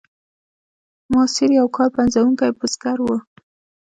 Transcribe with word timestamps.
ماسیر 1.13 1.49
یو 1.59 1.67
کار 1.75 1.89
پنځوونکی 1.97 2.49
بزګر 2.57 2.97
و. 3.01 3.07